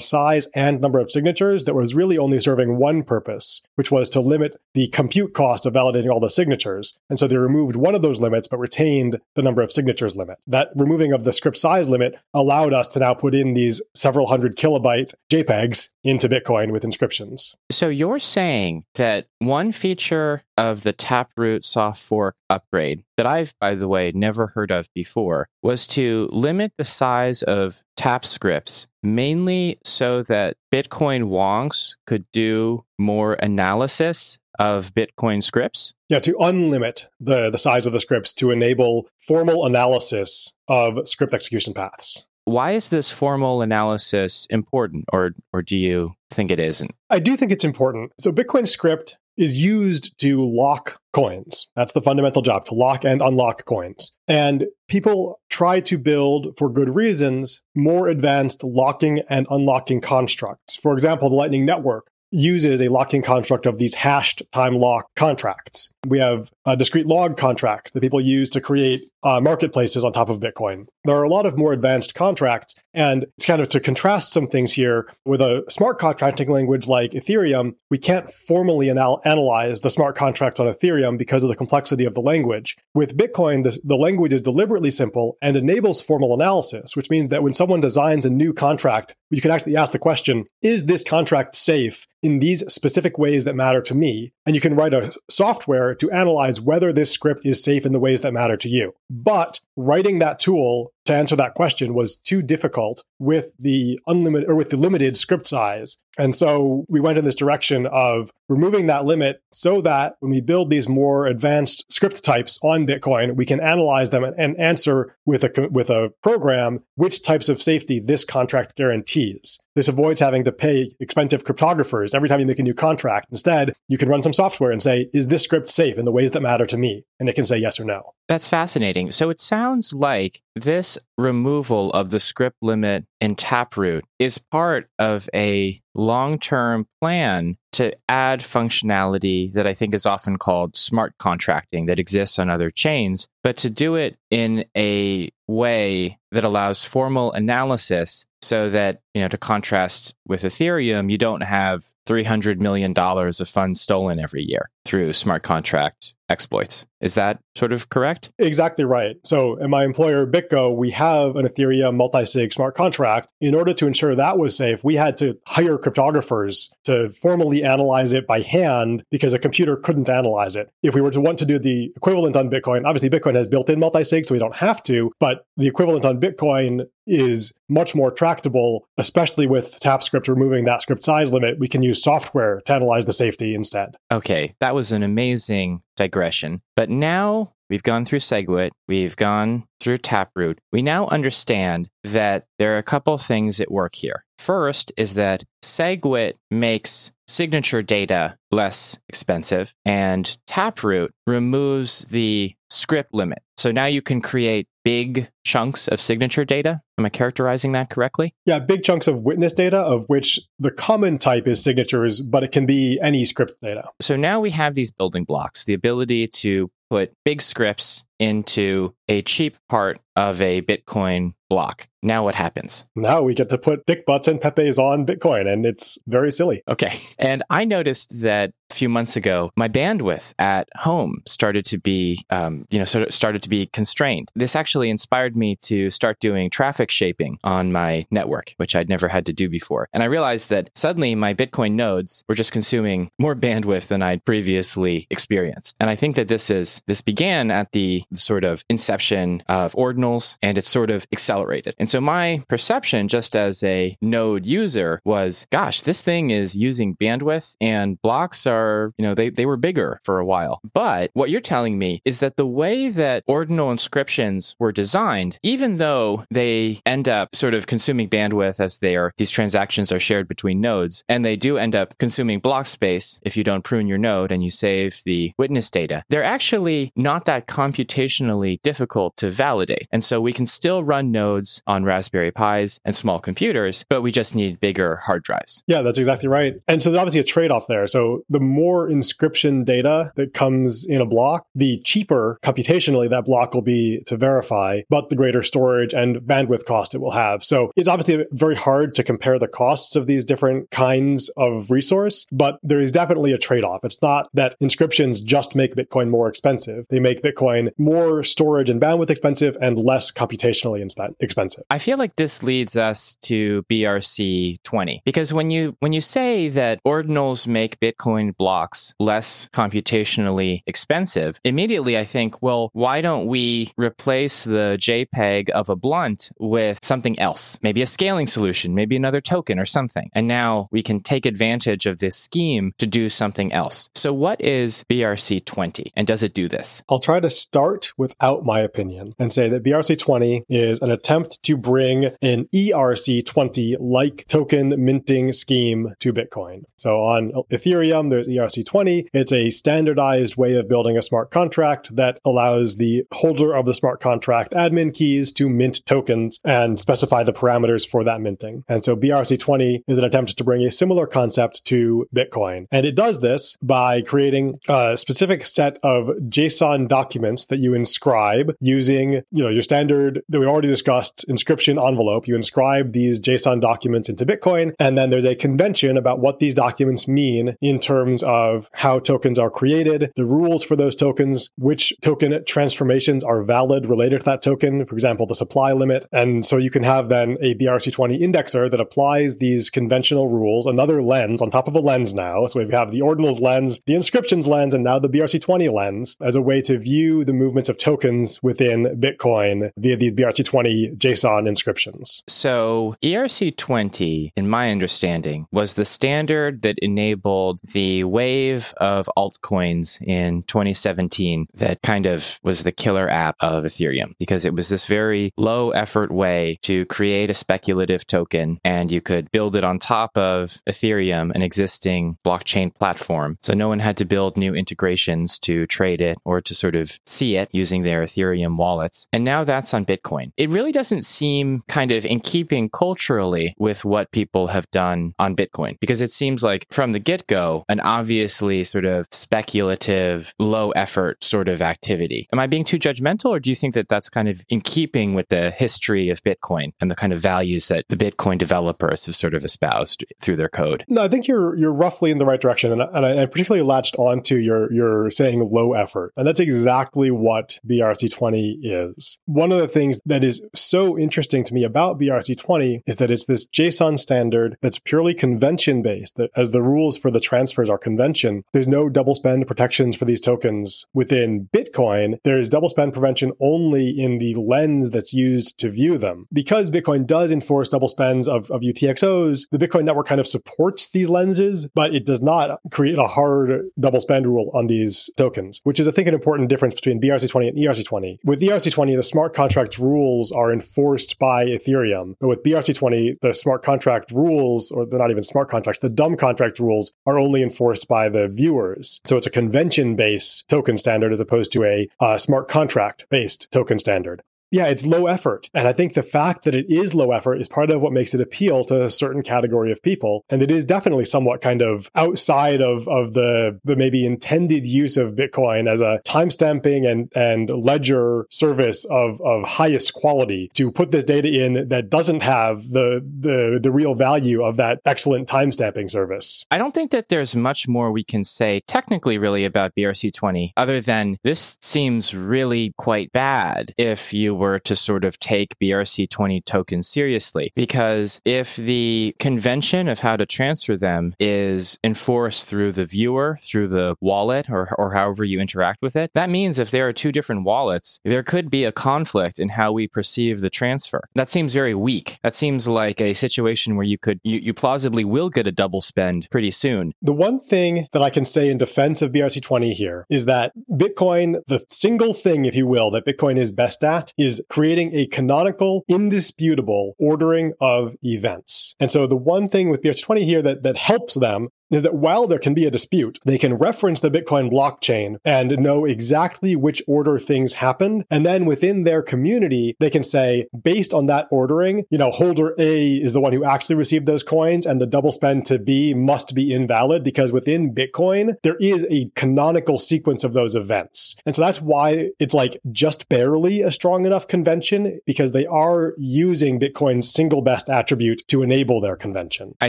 [0.00, 4.20] size and number of signatures that was really only serving one purpose, which was to
[4.20, 6.98] limit the compute cost of validating all the signatures.
[7.08, 10.38] And so they removed one of those limits, but retained the number of signatures limit.
[10.46, 14.26] That removing of the script size limit allowed us to now put in these several
[14.26, 17.54] hundred kilobyte JPEGs into Bitcoin with inscriptions.
[17.70, 23.74] So you're saying that one feature of the Taproot soft fork upgrade that I've, by
[23.74, 29.78] the way, never heard of before was to limit the size of tap scripts mainly
[29.84, 35.94] so that Bitcoin wonks could do more analysis of Bitcoin scripts.
[36.08, 41.32] Yeah, to unlimit the, the size of the scripts to enable formal analysis of script
[41.32, 42.26] execution paths.
[42.44, 46.92] Why is this formal analysis important, or or do you think it isn't?
[47.10, 48.12] I do think it's important.
[48.18, 51.68] So Bitcoin script is used to lock coins.
[51.76, 54.12] That's the fundamental job to lock and unlock coins.
[54.26, 60.76] And people try to build, for good reasons, more advanced locking and unlocking constructs.
[60.76, 65.92] For example, the Lightning Network uses a locking construct of these hashed time lock contracts.
[66.06, 70.28] We have a discrete log contract that people use to create uh, marketplaces on top
[70.28, 70.86] of Bitcoin.
[71.04, 74.48] There are a lot of more advanced contracts, and it's kind of to contrast some
[74.48, 77.76] things here with a smart contracting language like Ethereum.
[77.90, 82.14] We can't formally anal- analyze the smart contracts on Ethereum because of the complexity of
[82.14, 82.76] the language.
[82.94, 87.44] With Bitcoin, the, the language is deliberately simple and enables formal analysis, which means that
[87.44, 91.54] when someone designs a new contract, you can actually ask the question, is this contract
[91.54, 94.32] safe in these specific ways that matter to me?
[94.44, 98.00] And you can write a software to analyze whether this script is safe in the
[98.00, 98.94] ways that matter to you.
[99.08, 104.54] But writing that tool to answer that question was too difficult with the unlimited or
[104.54, 105.98] with the limited script size.
[106.18, 110.40] And so we went in this direction of removing that limit so that when we
[110.40, 115.44] build these more advanced script types on Bitcoin, we can analyze them and answer with
[115.44, 119.60] a with a program which types of safety this contract guarantees.
[119.78, 123.28] This avoids having to pay expensive cryptographers every time you make a new contract.
[123.30, 126.32] Instead, you can run some software and say, is this script safe in the ways
[126.32, 127.04] that matter to me?
[127.20, 128.12] And it can say yes or no.
[128.26, 129.12] That's fascinating.
[129.12, 135.28] So it sounds like this removal of the script limit in Taproot is part of
[135.32, 141.86] a long term plan to add functionality that I think is often called smart contracting
[141.86, 147.32] that exists on other chains, but to do it in a way that allows formal
[147.32, 153.48] analysis so that, you know, to contrast with Ethereum, you don't have $300 million of
[153.48, 156.86] funds stolen every year through smart contract exploits.
[157.00, 158.32] Is that sort of correct?
[158.38, 159.16] Exactly right.
[159.24, 163.28] So, in my employer, BitGo, we have an Ethereum multi sig smart contract.
[163.40, 168.12] In order to ensure that was safe, we had to hire cryptographers to formally analyze
[168.12, 170.70] it by hand because a computer couldn't analyze it.
[170.82, 173.70] If we were to want to do the equivalent on Bitcoin, obviously Bitcoin has built
[173.70, 177.94] in multi sig, so we don't have to, but the equivalent on Bitcoin is much
[177.94, 181.58] more tractable, especially with TapScript removing that script size limit.
[181.58, 183.96] We can use software to analyze the safety instead.
[184.12, 186.60] Okay, that was an amazing digression.
[186.76, 190.58] But now we've gone through SegWit, we've gone through Taproot.
[190.72, 194.24] We now understand that there are a couple things at work here.
[194.38, 203.40] First is that SegWit makes signature data less expensive, and Taproot removes the script limit.
[203.56, 206.80] So now you can create big chunks of signature data.
[206.96, 208.34] Am I characterizing that correctly?
[208.46, 212.52] Yeah, big chunks of witness data, of which the common type is signatures, but it
[212.52, 213.84] can be any script data.
[214.00, 219.22] So now we have these building blocks the ability to put big scripts into a
[219.22, 221.88] cheap part of a Bitcoin block.
[222.02, 222.84] Now what happens?
[222.94, 226.62] Now we get to put dick butts and pepes on Bitcoin, and it's very silly.
[226.68, 227.00] Okay.
[227.18, 232.22] And I noticed that a few months ago, my bandwidth at home started to be,
[232.30, 234.30] um, you know, sort of started to be constrained.
[234.34, 239.08] This actually inspired me to start doing traffic shaping on my network, which I'd never
[239.08, 239.88] had to do before.
[239.92, 244.24] And I realized that suddenly my Bitcoin nodes were just consuming more bandwidth than I'd
[244.24, 245.76] previously experienced.
[245.80, 250.38] And I think that this is this began at the sort of inception of ordinals,
[250.42, 251.74] and it sort of accelerated.
[251.78, 256.96] And so my perception, just as a node user, was, gosh, this thing is using
[256.96, 260.60] bandwidth, and blocks are you know, they, they were bigger for a while.
[260.72, 265.76] But what you're telling me is that the way that ordinal inscriptions were designed, even
[265.76, 270.28] though they end up sort of consuming bandwidth as they are, these transactions are shared
[270.28, 273.98] between nodes, and they do end up consuming block space if you don't prune your
[273.98, 279.88] node and you save the witness data, they're actually not that computationally difficult to validate.
[279.92, 284.12] And so we can still run nodes on Raspberry Pis and small computers, but we
[284.12, 285.62] just need bigger hard drives.
[285.66, 286.54] Yeah, that's exactly right.
[286.66, 287.86] And so there's obviously a trade off there.
[287.86, 293.54] So the more inscription data that comes in a block, the cheaper computationally that block
[293.54, 297.44] will be to verify, but the greater storage and bandwidth cost it will have.
[297.44, 302.26] So it's obviously very hard to compare the costs of these different kinds of resource,
[302.32, 303.84] but there is definitely a trade off.
[303.84, 306.57] It's not that inscriptions just make Bitcoin more expensive.
[306.90, 310.86] They make Bitcoin more storage and bandwidth expensive and less computationally
[311.20, 311.64] expensive.
[311.70, 316.48] I feel like this leads us to BRC 20 because when you when you say
[316.48, 323.72] that ordinals make Bitcoin blocks less computationally expensive, immediately I think, well, why don't we
[323.76, 327.58] replace the JPEG of a blunt with something else?
[327.62, 330.10] Maybe a scaling solution, maybe another token or something.
[330.14, 333.90] And now we can take advantage of this scheme to do something else.
[333.94, 336.82] So, what is BRC20 and does it do this?
[336.88, 341.56] I'll try to start without my opinion and say that BRC20 is an attempt to
[341.56, 346.62] bring an ERC20 like token minting scheme to Bitcoin.
[346.76, 349.08] So, on Ethereum, there's ERC20.
[349.12, 353.74] It's a standardized way of building a smart contract that allows the holder of the
[353.74, 358.64] smart contract admin keys to mint tokens and specify the parameters for that minting.
[358.68, 362.66] And so BRC20 is an attempt to bring a similar concept to Bitcoin.
[362.70, 368.54] And it does this by creating a specific set of JSON documents that you inscribe
[368.60, 372.28] using, you know, your standard that we already discussed inscription envelope.
[372.28, 376.54] You inscribe these JSON documents into Bitcoin, and then there's a convention about what these
[376.54, 381.92] documents mean in terms of how tokens are created, the rules for those tokens, which
[382.02, 386.06] token transformations are valid related to that token, for example, the supply limit.
[386.12, 391.02] And so you can have then a BRC20 indexer that applies these conventional rules, another
[391.02, 392.46] lens on top of a lens now.
[392.46, 396.36] So we have the ordinals lens, the inscriptions lens, and now the BRC20 lens as
[396.36, 402.22] a way to view the movements of tokens within Bitcoin via these BRC20 JSON inscriptions.
[402.28, 410.42] So ERC20, in my understanding, was the standard that enabled the wave of altcoins in
[410.42, 415.32] 2017 that kind of was the killer app of Ethereum because it was this very
[415.38, 420.16] low effort way to create a speculative token and you could build it on top
[420.18, 423.38] of Ethereum, an existing blockchain platform.
[423.42, 426.98] So no one had to build new integrations to trade it or to sort of
[427.06, 429.08] see it using their Ethereum wallets.
[429.12, 430.32] And now that's on Bitcoin.
[430.36, 435.36] It really doesn't seem kind of in keeping culturally with what people have done on
[435.36, 440.70] Bitcoin because it seems like from the get go, an obviously sort of speculative, low
[440.72, 442.26] effort sort of activity.
[442.32, 445.14] Am I being too judgmental, or do you think that that's kind of in keeping
[445.14, 449.16] with the history of Bitcoin and the kind of values that the Bitcoin developers have
[449.16, 450.84] sort of espoused through their code?
[450.88, 453.66] No, I think you're you're roughly in the right direction, and, and I, I particularly
[453.66, 459.20] latched onto your your saying low effort, and that's exactly what BRC20 is.
[459.26, 463.26] One of the things that is so interesting to me about BRC20 is that it's
[463.26, 467.78] this JSON standard that's purely convention based, that as the rules for the transfers are
[467.78, 472.18] convention, there's no double spend protections for these tokens within Bitcoin.
[472.24, 476.26] There's double spend prevention only in the lens that's used to view them.
[476.32, 480.90] Because Bitcoin does enforce double spends of, of UTXOs, the Bitcoin network kind of supports
[480.90, 485.60] these lenses, but it does not create a hard double spend rule on these tokens,
[485.64, 488.18] which is there's, I think, an important difference between BRC20 and ERC20.
[488.24, 492.14] With ERC20, the smart contract rules are enforced by Ethereum.
[492.20, 496.16] But with BRC20, the smart contract rules, or they're not even smart contracts, the dumb
[496.16, 499.00] contract rules are only enforced by the viewers.
[499.06, 503.50] So it's a convention based token standard as opposed to a uh, smart contract based
[503.50, 505.50] token standard yeah, it's low effort.
[505.52, 508.14] And I think the fact that it is low effort is part of what makes
[508.14, 510.24] it appeal to a certain category of people.
[510.28, 514.96] And it is definitely somewhat kind of outside of, of the, the maybe intended use
[514.96, 520.90] of Bitcoin as a timestamping and, and ledger service of, of highest quality to put
[520.90, 525.90] this data in that doesn't have the, the, the real value of that excellent timestamping
[525.90, 526.46] service.
[526.50, 530.80] I don't think that there's much more we can say technically really about BRC20 other
[530.80, 536.88] than this seems really quite bad if you were to sort of take BRC20 tokens
[536.88, 537.52] seriously.
[537.54, 543.68] Because if the convention of how to transfer them is enforced through the viewer, through
[543.68, 547.12] the wallet, or, or however you interact with it, that means if there are two
[547.12, 551.08] different wallets, there could be a conflict in how we perceive the transfer.
[551.14, 552.18] That seems very weak.
[552.22, 555.80] That seems like a situation where you could, you, you plausibly will get a double
[555.80, 556.92] spend pretty soon.
[557.02, 561.40] The one thing that I can say in defense of BRC20 here is that Bitcoin,
[561.46, 565.06] the single thing, if you will, that Bitcoin is best at is is creating a
[565.06, 568.76] canonical, indisputable ordering of events.
[568.78, 572.26] And so the one thing with BRC20 here that, that helps them is that while
[572.26, 576.82] there can be a dispute, they can reference the Bitcoin blockchain and know exactly which
[576.86, 578.04] order things happened.
[578.10, 582.54] And then within their community, they can say, based on that ordering, you know, holder
[582.58, 585.94] A is the one who actually received those coins and the double spend to B
[585.94, 591.16] must be invalid because within Bitcoin, there is a canonical sequence of those events.
[591.26, 595.94] And so that's why it's like just barely a strong enough convention because they are
[595.98, 599.54] using Bitcoin's single best attribute to enable their convention.
[599.60, 599.68] I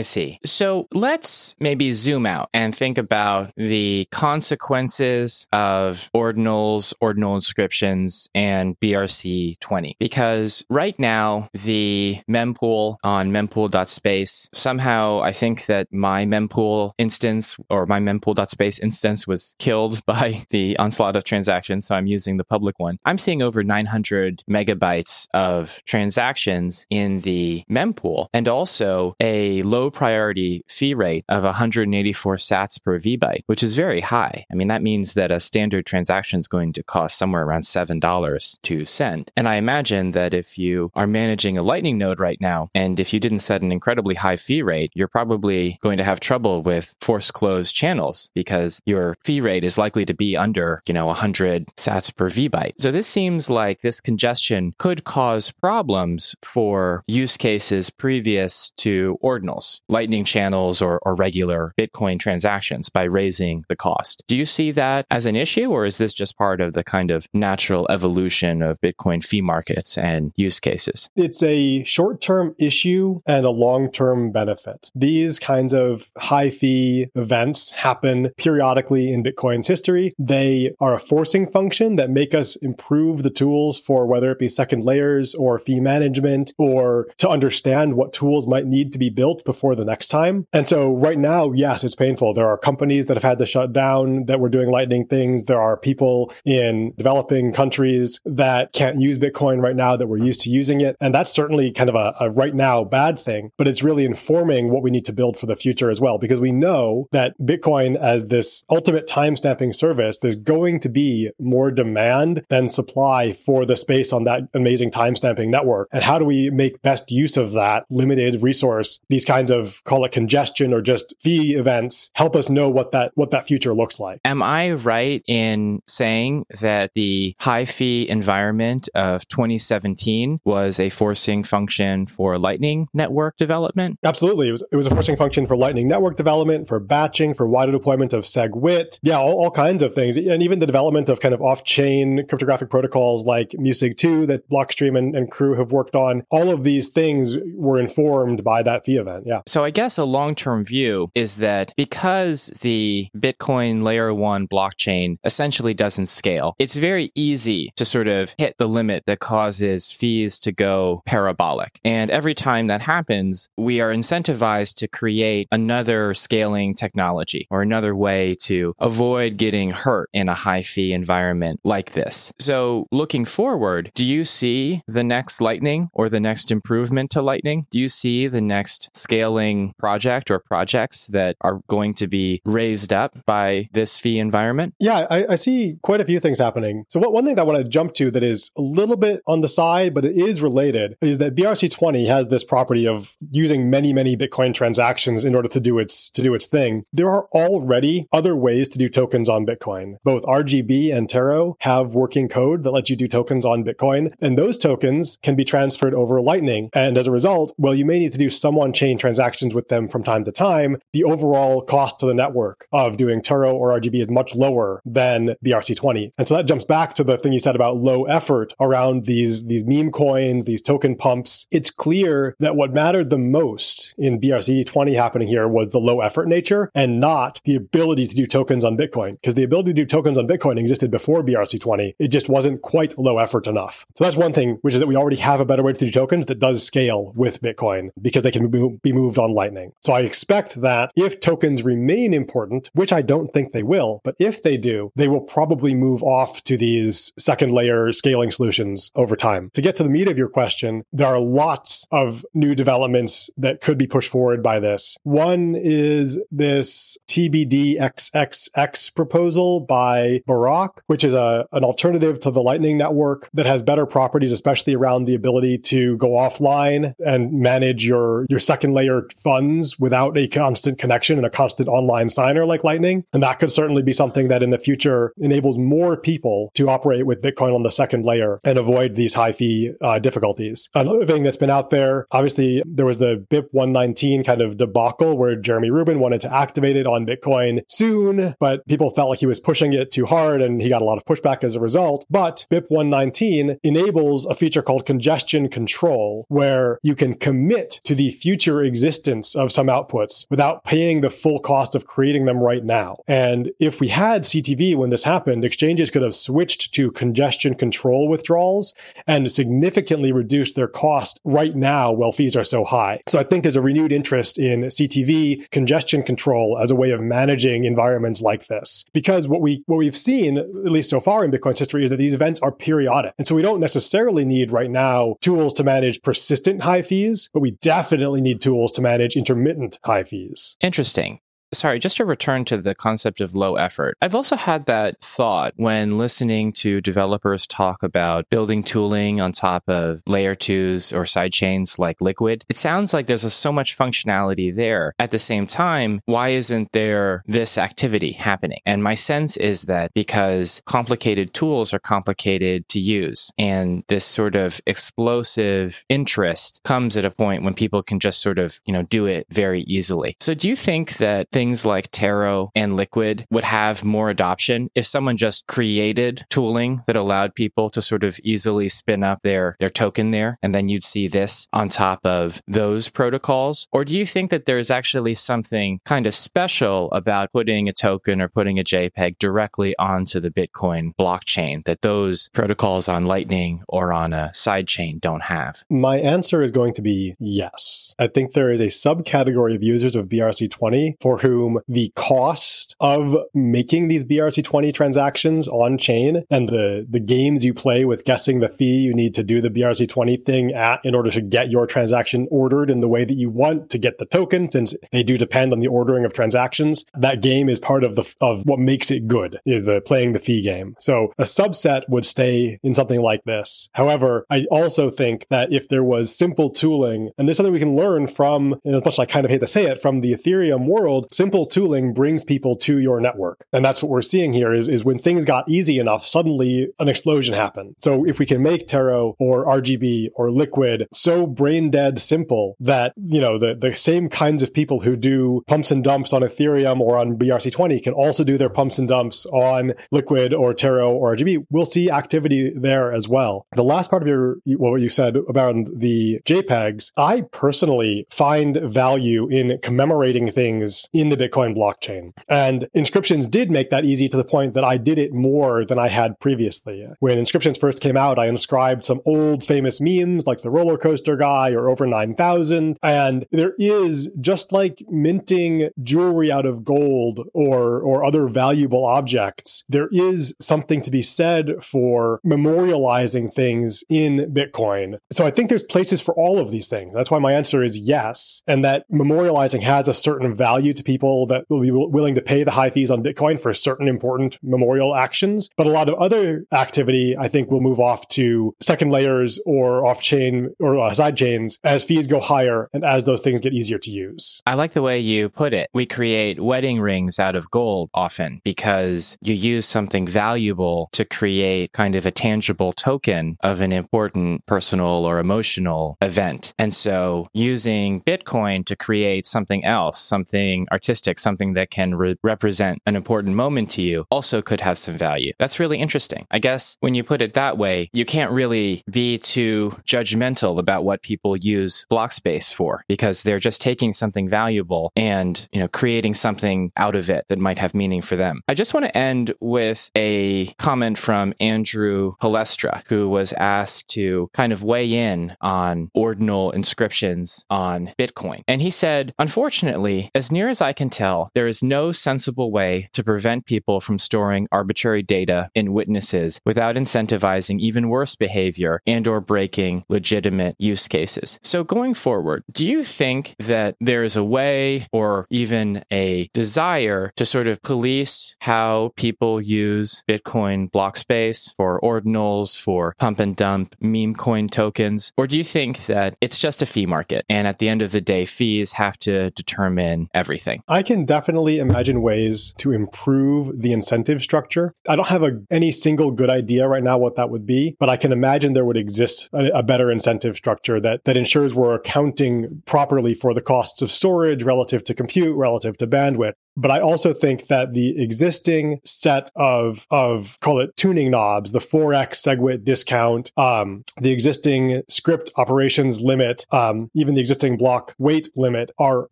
[0.00, 0.38] see.
[0.44, 8.78] So let's maybe zoom out and think about the consequences of ordinals, ordinal inscriptions, and
[8.80, 9.96] BRC 20.
[9.98, 17.86] Because right now, the mempool on mempool.space, somehow I think that my mempool instance or
[17.86, 21.86] my mempool.space instance was killed by the onslaught of transactions.
[21.86, 22.98] So I'm using the public one.
[23.04, 30.62] I'm seeing over 900 megabytes of transactions in the mempool and also a low priority
[30.68, 34.46] fee rate of 100 184 sats per VByte, which is very high.
[34.50, 38.60] I mean, that means that a standard transaction is going to cost somewhere around $7
[38.62, 39.30] to send.
[39.36, 43.12] And I imagine that if you are managing a Lightning node right now, and if
[43.12, 46.96] you didn't set an incredibly high fee rate, you're probably going to have trouble with
[47.00, 51.66] force closed channels because your fee rate is likely to be under, you know, 100
[51.76, 52.74] sats per VByte.
[52.78, 59.80] So this seems like this congestion could cause problems for use cases previous to ordinals,
[59.88, 64.22] Lightning channels or, or regular Bitcoin transactions by raising the cost.
[64.26, 67.10] Do you see that as an issue, or is this just part of the kind
[67.10, 71.08] of natural evolution of Bitcoin fee markets and use cases?
[71.16, 74.90] It's a short term issue and a long term benefit.
[74.94, 80.14] These kinds of high fee events happen periodically in Bitcoin's history.
[80.18, 84.48] They are a forcing function that make us improve the tools for whether it be
[84.48, 89.44] second layers or fee management or to understand what tools might need to be built
[89.44, 90.46] before the next time.
[90.52, 92.34] And so right now, yes, it's painful.
[92.34, 95.44] There are companies that have had to shut down that were doing lightning things.
[95.44, 100.40] There are people in developing countries that can't use Bitcoin right now that were used
[100.42, 100.96] to using it.
[101.00, 104.70] And that's certainly kind of a, a right now bad thing, but it's really informing
[104.70, 107.96] what we need to build for the future as well, because we know that Bitcoin
[107.96, 113.66] as this ultimate time stamping service, there's going to be more demand than supply for
[113.66, 115.88] the space on that amazing time stamping network.
[115.92, 119.00] And how do we make best use of that limited resource?
[119.08, 123.12] These kinds of call it congestion or just fee events help us know what that
[123.14, 124.20] what that future looks like.
[124.24, 131.44] Am I right in saying that the high fee environment of 2017 was a forcing
[131.44, 133.98] function for Lightning network development?
[134.04, 134.48] Absolutely.
[134.48, 137.72] It was it was a forcing function for Lightning network development, for batching, for wider
[137.72, 138.98] deployment of SegWit.
[139.02, 140.16] Yeah, all, all kinds of things.
[140.16, 145.14] And even the development of kind of off-chain cryptographic protocols like MuSig2 that Blockstream and,
[145.14, 146.24] and crew have worked on.
[146.30, 149.24] All of these things were informed by that fee event.
[149.26, 149.42] Yeah.
[149.46, 155.74] So I guess a long-term view is that because the Bitcoin layer one blockchain essentially
[155.74, 160.52] doesn't scale, it's very easy to sort of hit the limit that causes fees to
[160.52, 161.80] go parabolic.
[161.84, 167.94] And every time that happens, we are incentivized to create another scaling technology or another
[167.94, 172.32] way to avoid getting hurt in a high fee environment like this.
[172.38, 177.66] So, looking forward, do you see the next Lightning or the next improvement to Lightning?
[177.70, 182.92] Do you see the next scaling project or projects that are going to be raised
[182.92, 184.74] up by this fee environment?
[184.78, 186.84] Yeah, I, I see quite a few things happening.
[186.88, 189.22] So, what, one thing that I want to jump to that is a little bit
[189.26, 193.70] on the side, but it is related, is that BRC20 has this property of using
[193.70, 196.84] many, many Bitcoin transactions in order to do its to do its thing.
[196.92, 199.96] There are already other ways to do tokens on Bitcoin.
[200.04, 204.38] Both RGB and Taro have working code that lets you do tokens on Bitcoin, and
[204.38, 206.70] those tokens can be transferred over Lightning.
[206.72, 209.88] And as a result, well, you may need to do some on-chain transactions with them
[209.88, 210.78] from time to time.
[210.92, 215.36] The overall cost to the network of doing Taro or RGB is much lower than
[215.44, 216.12] BRC20.
[216.18, 219.46] And so that jumps back to the thing you said about low effort around these,
[219.46, 221.46] these meme coins, these token pumps.
[221.50, 226.28] It's clear that what mattered the most in BRC20 happening here was the low effort
[226.28, 229.12] nature and not the ability to do tokens on Bitcoin.
[229.20, 231.94] Because the ability to do tokens on Bitcoin existed before BRC20.
[231.98, 233.86] It just wasn't quite low effort enough.
[233.94, 235.90] So that's one thing, which is that we already have a better way to do
[235.90, 239.72] tokens that does scale with Bitcoin because they can be moved on Lightning.
[239.80, 244.16] So I expect that if tokens remain important, which I don't think they will, but
[244.18, 249.16] if they do, they will probably move off to these second layer scaling solutions over
[249.16, 249.50] time.
[249.54, 253.62] To get to the meat of your question, there are lots of new developments that
[253.62, 254.98] could be pushed forward by this.
[255.02, 262.76] One is this TBDXXX proposal by Burak, which is a, an alternative to the Lightning
[262.76, 268.26] Network that has better properties, especially around the ability to go offline and manage your,
[268.28, 273.04] your second layer funds without a constant connection and a constant online signer like Lightning.
[273.12, 277.06] And that could certainly be something that in the future enables more people to operate
[277.06, 280.68] with Bitcoin on the second layer and avoid these high fee uh, difficulties.
[280.74, 285.16] Another thing that's been out there, obviously, there was the BIP 119 kind of debacle
[285.16, 289.26] where Jeremy Rubin wanted to activate it on Bitcoin soon, but people felt like he
[289.26, 292.04] was pushing it too hard and he got a lot of pushback as a result.
[292.10, 298.10] But BIP 119 enables a feature called congestion control where you can commit to the
[298.10, 303.02] future existence of some outputs without paying the full cost of creating them right now.
[303.06, 308.08] And if we had CTV when this happened, exchanges could have switched to congestion control
[308.08, 308.74] withdrawals
[309.06, 313.00] and significantly reduced their cost right now while fees are so high.
[313.08, 317.00] So I think there's a renewed interest in CTV congestion control as a way of
[317.00, 318.84] managing environments like this.
[318.92, 321.96] Because what we what we've seen, at least so far in Bitcoin's history, is that
[321.96, 323.14] these events are periodic.
[323.18, 327.40] And so we don't necessarily need right now tools to manage persistent high fees, but
[327.40, 330.56] we definitely need tools to manage intermittent high fees.
[330.70, 331.18] Interesting.
[331.52, 333.96] Sorry, just to return to the concept of low effort.
[334.00, 339.64] I've also had that thought when listening to developers talk about building tooling on top
[339.68, 342.44] of layer twos or sidechains like Liquid.
[342.48, 344.94] It sounds like there's a, so much functionality there.
[344.98, 348.60] At the same time, why isn't there this activity happening?
[348.64, 354.36] And my sense is that because complicated tools are complicated to use and this sort
[354.36, 358.82] of explosive interest comes at a point when people can just sort of, you know,
[358.82, 360.16] do it very easily.
[360.20, 364.84] So do you think that things like Taro and Liquid would have more adoption if
[364.84, 369.70] someone just created tooling that allowed people to sort of easily spin up their, their
[369.70, 370.36] token there.
[370.42, 373.68] And then you'd see this on top of those protocols.
[373.72, 378.20] Or do you think that there's actually something kind of special about putting a token
[378.20, 383.94] or putting a JPEG directly onto the Bitcoin blockchain that those protocols on Lightning or
[383.94, 385.64] on a sidechain don't have?
[385.70, 387.94] My answer is going to be yes.
[387.98, 391.29] I think there is a subcategory of users of BRC20 for who
[391.68, 397.84] the cost of making these BRC20 transactions on chain and the, the games you play
[397.84, 401.20] with guessing the fee you need to do the BRC20 thing at in order to
[401.20, 404.74] get your transaction ordered in the way that you want to get the token, since
[404.92, 406.84] they do depend on the ordering of transactions.
[406.94, 410.18] That game is part of the, of what makes it good is the playing the
[410.18, 410.76] fee game.
[410.78, 413.70] So a subset would stay in something like this.
[413.72, 417.58] However, I also think that if there was simple tooling, and this is something we
[417.58, 420.12] can learn from, as much as I kind of hate to say it, from the
[420.12, 423.44] Ethereum world, simple tooling brings people to your network.
[423.52, 426.88] And that's what we're seeing here is, is when things got easy enough, suddenly an
[426.88, 427.76] explosion happened.
[427.76, 432.94] So if we can make Taro or RGB or Liquid so brain dead simple that,
[432.96, 436.80] you know, the, the same kinds of people who do pumps and dumps on Ethereum
[436.80, 441.14] or on BRC20 can also do their pumps and dumps on Liquid or Taro or
[441.14, 443.46] RGB, we'll see activity there as well.
[443.54, 449.28] The last part of your, what you said about the JPEGs, I personally find value
[449.28, 452.12] in commemorating things in the Bitcoin blockchain.
[452.28, 455.78] And inscriptions did make that easy to the point that I did it more than
[455.78, 456.86] I had previously.
[457.00, 461.16] When inscriptions first came out, I inscribed some old famous memes like the roller coaster
[461.16, 462.78] guy or over 9000.
[462.82, 469.64] And there is just like minting jewelry out of gold or, or other valuable objects,
[469.68, 474.98] there is something to be said for memorializing things in Bitcoin.
[475.10, 476.92] So I think there's places for all of these things.
[476.94, 478.42] That's why my answer is yes.
[478.46, 482.44] And that memorializing has a certain value to people that will be willing to pay
[482.44, 485.50] the high fees on Bitcoin for certain important memorial actions.
[485.56, 489.86] But a lot of other activity, I think, will move off to second layers or
[489.86, 493.52] off chain or uh, side chains as fees go higher and as those things get
[493.52, 494.42] easier to use.
[494.46, 495.68] I like the way you put it.
[495.72, 501.72] We create wedding rings out of gold often because you use something valuable to create
[501.72, 506.54] kind of a tangible token of an important personal or emotional event.
[506.58, 512.80] And so using Bitcoin to create something else, something artistic, something that can re- represent
[512.86, 515.30] an important moment to you also could have some value.
[515.38, 516.26] That's really interesting.
[516.30, 520.82] I guess when you put it that way, you can't really be too judgmental about
[520.82, 525.68] what people use block space for because they're just taking something valuable and, you know,
[525.68, 528.40] creating something out of it that might have meaning for them.
[528.48, 534.30] I just want to end with a comment from Andrew Poelstra, who was asked to
[534.32, 538.42] kind of weigh in on ordinal inscriptions on Bitcoin.
[538.48, 542.88] And he said, unfortunately, as near as I can tell, there is no sensible way
[542.92, 549.06] to prevent people from storing arbitrary data in witnesses without incentivizing even worse behavior and
[549.06, 551.38] or breaking legitimate use cases.
[551.42, 557.12] So going forward, do you think that there is a way or even a desire
[557.16, 563.36] to sort of police how people use Bitcoin block space for ordinals, for pump and
[563.36, 565.12] dump meme coin tokens?
[565.16, 567.92] Or do you think that it's just a fee market and at the end of
[567.92, 570.59] the day, fees have to determine everything?
[570.68, 574.74] I can definitely imagine ways to improve the incentive structure.
[574.88, 577.88] I don't have a, any single good idea right now what that would be, but
[577.88, 581.74] I can imagine there would exist a, a better incentive structure that, that ensures we're
[581.74, 586.34] accounting properly for the costs of storage relative to compute, relative to bandwidth.
[586.56, 591.58] But I also think that the existing set of of call it tuning knobs, the
[591.58, 598.28] 4x SegWit discount, um, the existing script operations limit, um, even the existing block weight
[598.36, 599.08] limit are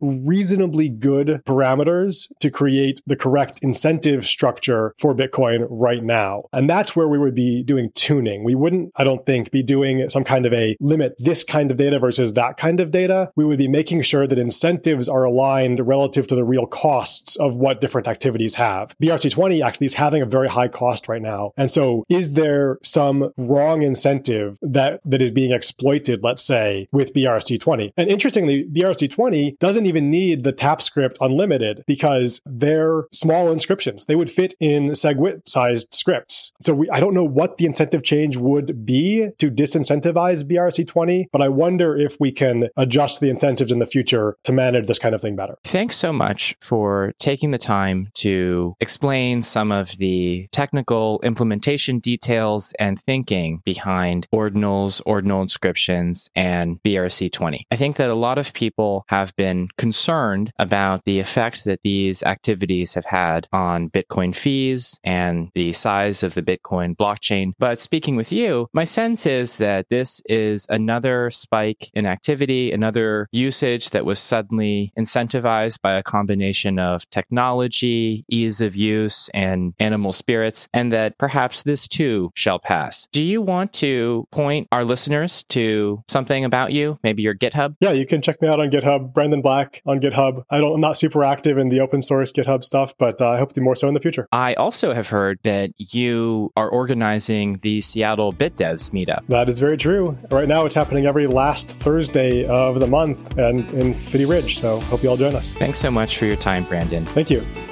[0.00, 6.44] reasonably good parameters to create the correct incentive structure for Bitcoin right now.
[6.52, 8.44] And that's where we would be doing tuning.
[8.44, 11.76] We wouldn't, I don't think, be doing some kind of a limit this kind of
[11.76, 13.30] data versus that kind of data.
[13.36, 17.56] We would be making sure that incentives are aligned relative to the real costs of
[17.56, 18.96] what different activities have.
[19.02, 21.52] BRC20 actually is having a very high cost right now.
[21.56, 27.12] And so is there some wrong incentive that, that is being exploited, let's say, with
[27.14, 27.92] BRC20?
[27.96, 34.06] And interestingly, BRC20 doesn't even need the TapScript unlimited because they're small inscriptions.
[34.06, 36.52] They would fit in SegWit sized scripts.
[36.60, 41.42] So we, I don't know what the incentive change would be to disincentivize BRC20, but
[41.42, 45.14] I wonder if we can adjust the incentives in the future to manage this kind
[45.14, 45.56] of thing better.
[45.64, 52.74] Thanks so much for taking the time to explain some of the technical implementation details
[52.78, 57.62] and thinking behind ordinals, ordinal inscriptions, and BRC20.
[57.70, 62.22] I think that a lot of people have been concerned about the effect that these
[62.22, 67.52] activities have had on Bitcoin fees and the size of the Bitcoin blockchain.
[67.58, 73.28] But speaking with you, my sense is that this is another spike in activity, another
[73.32, 80.12] usage that was suddenly incentivized by a combination of technology, ease of use, and animal
[80.12, 83.08] spirits, and that perhaps this too shall pass.
[83.12, 87.76] Do you want to point our listeners to something about you, maybe your GitHub?
[87.80, 90.44] Yeah, you can check me out on GitHub, Brandon Black on GitHub.
[90.50, 93.38] I don't, I'm not super active in the open source GitHub stuff, but uh, I
[93.38, 94.28] hope to be more so in the future.
[94.32, 99.26] I also have heard that you are organizing the Seattle BitDevs meetup.
[99.28, 100.18] That is very true.
[100.30, 104.58] Right now, it's happening every last Thursday of the month and in Fitty Ridge.
[104.58, 105.52] So hope you all join us.
[105.54, 106.97] Thanks so much for your time, Brandon.
[107.04, 107.67] Thank you.